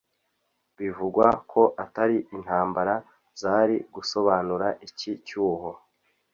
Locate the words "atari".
1.83-2.17